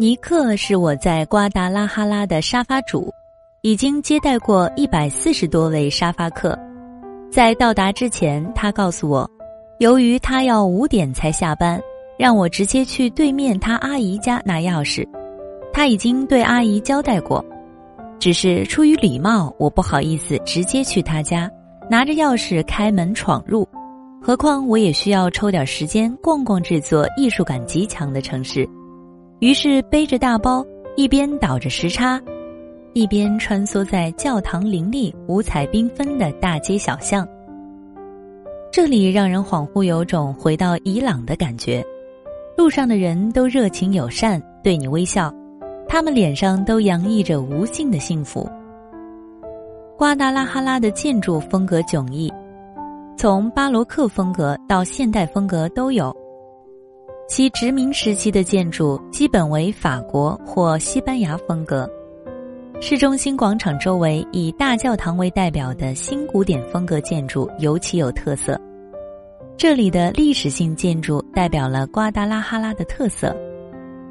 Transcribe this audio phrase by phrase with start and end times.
[0.00, 3.12] 尼克是我在瓜达拉哈拉的沙发主，
[3.62, 6.56] 已经接待过一百四十多位沙发客。
[7.32, 9.28] 在到达之前，他告诉我，
[9.80, 11.82] 由于他要五点才下班，
[12.16, 15.04] 让我直接去对面他阿姨家拿钥匙。
[15.72, 17.44] 他已经对阿姨交代过，
[18.20, 21.50] 只是出于礼貌，我不好意思直接去他家
[21.90, 23.68] 拿着钥匙开门闯入。
[24.22, 28.64] 何况我也需要抽点时间逛逛这座艺术感极强的城市。
[29.40, 30.66] 于是背着大包，
[30.96, 32.20] 一边倒着时差，
[32.92, 37.26] 一边穿梭在教堂林立、五彩缤纷的大街小巷。
[38.72, 41.84] 这里让人恍惚有种回到伊朗的感觉。
[42.56, 45.32] 路上的人都热情友善，对你微笑，
[45.86, 48.50] 他们脸上都洋溢着无尽的幸福。
[49.96, 52.32] 瓜达拉哈拉的建筑风格迥异，
[53.16, 56.12] 从巴洛克风格到现代风格都有。
[57.28, 61.86] 其殖民时期的建筑基本为法国或西班牙风格，
[62.80, 68.58] 市中心广场周围以大教堂为代表的新古典风格建筑尤其有特色。
[69.58, 73.36] 这里的历史性建筑代表了瓜达拉哈拉的特色，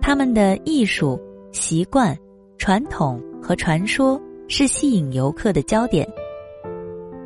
[0.00, 1.20] 他们的艺术、
[1.52, 2.16] 习惯、
[2.56, 6.08] 传统和传说是吸引游客的焦点。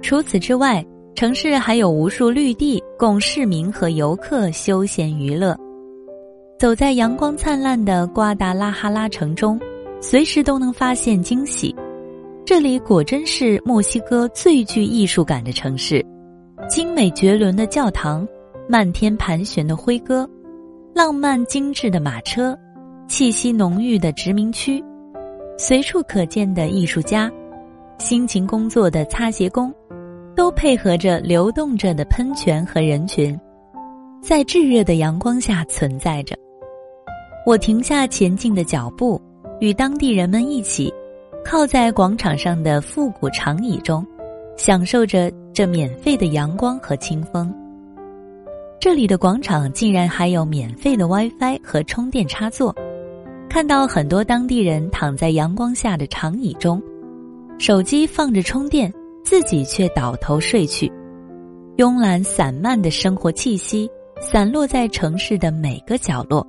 [0.03, 0.84] 除此之外，
[1.15, 5.56] 城市还有无数绿地供市民和游客休闲娱乐。
[6.59, 9.61] 走在阳光灿烂的瓜达拉哈拉城中，
[10.01, 11.75] 随时都能发现惊喜。
[12.47, 16.03] 这里果真是墨西哥最具艺术感的城市，
[16.67, 18.27] 精美绝伦的教堂，
[18.71, 20.27] 漫天盘旋的灰鸽，
[20.95, 22.57] 浪漫精致的马车，
[23.07, 24.83] 气息浓郁的殖民区，
[25.59, 27.31] 随处可见的艺术家，
[27.99, 29.71] 辛勤工作的擦鞋工，
[30.34, 33.39] 都配合着流动着的喷泉和人群，
[34.23, 36.34] 在炙热的阳光下存在着。
[37.47, 39.22] 我停下前进的脚步，
[39.61, 40.92] 与当地人们一起，
[41.44, 44.04] 靠在广场上的复古长椅中，
[44.56, 47.54] 享受着这免费的阳光和清风。
[48.81, 52.75] 这里的广场竟然还有免费的 WiFi 和充电插座，
[53.48, 56.82] 看到很多当地人躺在阳光下的长椅中，
[57.60, 58.92] 手机放着充电，
[59.22, 60.91] 自己却倒头睡去。
[61.76, 63.88] 慵懒散漫的生活气息
[64.21, 66.44] 散落在城市的每个角落。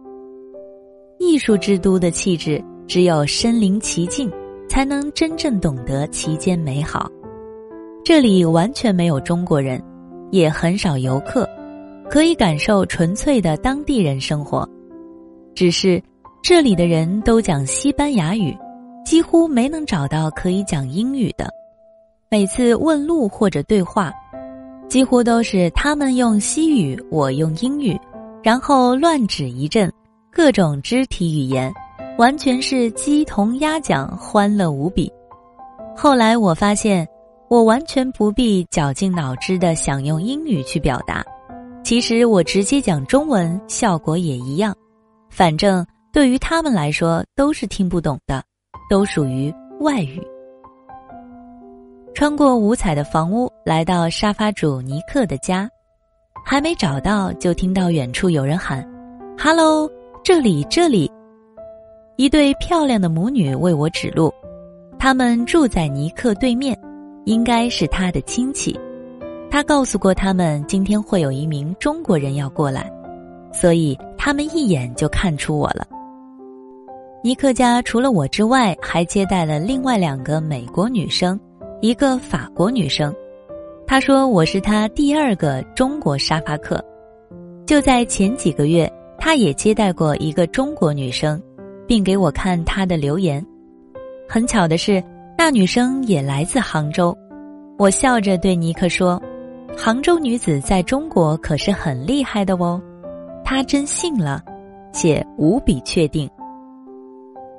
[1.27, 4.31] 艺术之都的气质，只有身临其境，
[4.69, 7.11] 才能真正懂得其间美好。
[8.03, 9.83] 这里完全没有中国人，
[10.31, 11.45] 也很少游客，
[12.09, 14.67] 可以感受纯粹的当地人生活。
[15.53, 16.01] 只是
[16.41, 18.55] 这里的人都讲西班牙语，
[19.05, 21.49] 几乎没能找到可以讲英语的。
[22.31, 24.13] 每次问路或者对话，
[24.87, 27.99] 几乎都是他们用西语，我用英语，
[28.41, 29.91] 然后乱指一阵。
[30.37, 31.73] 各种肢体语言，
[32.19, 35.11] 完全是鸡同鸭讲，欢乐无比。
[35.95, 37.07] 后来我发现，
[37.49, 41.25] 我完全不必绞尽脑汁的想用英语去表达，
[41.83, 44.75] 其实我直接讲中文效果也一样。
[45.31, 45.83] 反正
[46.13, 48.43] 对于他们来说都是听不懂的，
[48.91, 50.21] 都属于外语。
[52.13, 55.67] 穿过五彩的房屋，来到沙发主尼克的家，
[56.45, 58.87] 还没找到，就听到远处有人喊
[59.35, 59.89] ：“Hello。”
[60.27, 61.09] 这里，这里，
[62.17, 64.29] 一对漂亮的母女为我指路，
[64.99, 66.77] 他们住在尼克对面，
[67.23, 68.77] 应该是他的亲戚。
[69.49, 72.91] 他告诉过他们，今天会有一名中国人要过来，
[73.53, 75.87] 所以他们一眼就看出我了。
[77.23, 81.39] 尼克家除了我之外，还接待了另外两个美国女生，
[81.79, 83.15] 一个法国女生。
[83.87, 86.83] 他说我是他第二个中国沙发客，
[87.65, 88.91] 就在前几个月。
[89.19, 91.41] 他也接待过一个中国女生，
[91.87, 93.45] 并给我看她的留言。
[94.29, 95.03] 很巧的是，
[95.37, 97.17] 那女生也来自杭州。
[97.77, 99.21] 我笑着对尼克说
[99.77, 102.81] ：“杭州女子在中国可是很厉害的哦。”
[103.43, 104.43] 他真信了，
[104.93, 106.29] 且无比确定。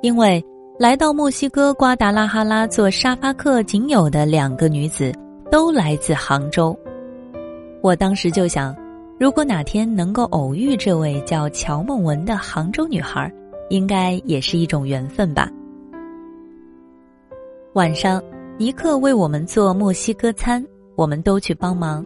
[0.01, 0.43] 因为
[0.77, 5.11] 来到墨西哥瓜达拉哈拉做沙发客，仅有的两个女子
[5.51, 6.77] 都来自杭州。
[7.81, 8.75] 我当时就想。
[9.19, 13.29] 如果哪天能够偶遇这位叫乔梦文的杭州女孩，
[13.69, 15.51] 应该也是一种缘分吧。
[17.73, 18.23] 晚上，
[18.57, 22.03] 尼克为我们做墨西哥餐，我们都去帮忙，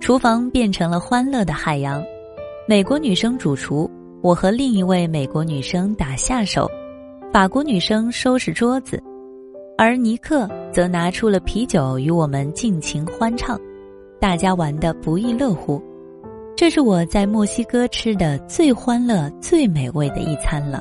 [0.00, 2.02] 厨房变成了欢乐的海洋。
[2.66, 3.88] 美国女生主厨，
[4.22, 6.66] 我和另一位美国女生打下手，
[7.30, 8.98] 法国女生收拾桌子，
[9.76, 13.60] 而尼克则拿出了啤酒与我们尽情欢唱，
[14.18, 15.78] 大家玩得不亦乐乎。
[16.56, 20.80] 这是我在墨西哥吃的最欢乐、最美味的一餐了。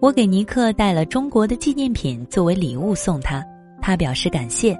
[0.00, 3.44] 我给尼克带了中国的纪念品作为礼物送他，
[3.80, 4.76] 他表示感谢，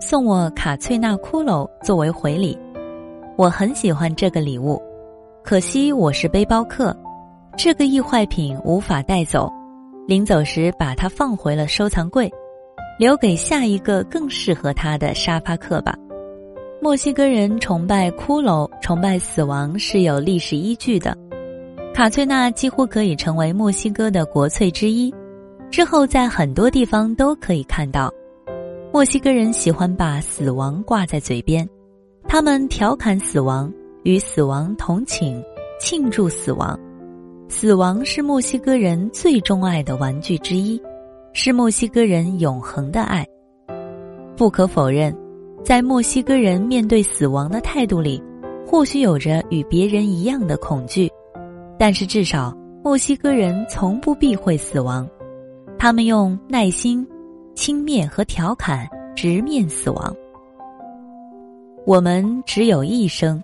[0.00, 2.56] 送我卡翠娜骷髅作为回礼。
[3.36, 4.80] 我很喜欢这个礼物，
[5.42, 6.96] 可惜我是背包客，
[7.56, 9.52] 这个易坏品无法带走。
[10.06, 12.30] 临走时把它放回了收藏柜，
[12.96, 15.96] 留给下一个更适合他的沙发客吧。
[16.80, 21.16] 墨西哥人崇拜骷髅，崇拜死亡是有历史依据的。
[21.92, 25.12] 卡翠娜几乎可以成为墨西哥的国粹之一，
[25.72, 28.12] 之后在很多地方都可以看到。
[28.92, 31.68] 墨西哥人喜欢把死亡挂在嘴边。
[32.28, 33.72] 他们调侃死亡，
[34.04, 35.42] 与死亡同寝，
[35.80, 36.78] 庆祝死亡。
[37.48, 40.80] 死亡是墨西哥人最钟爱的玩具之一，
[41.32, 43.26] 是墨西哥人永恒的爱。
[44.36, 45.12] 不可否认，
[45.68, 48.22] 在墨西哥人面对死亡的态度里，
[48.66, 51.12] 或许有着与别人一样的恐惧，
[51.78, 55.06] 但是至少墨西哥人从不避讳死亡，
[55.78, 57.06] 他们用耐心、
[57.54, 60.16] 轻蔑和调侃直面死亡。
[61.84, 63.38] 我们只有一生，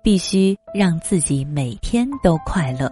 [0.00, 2.88] 必须让自己每天都快乐。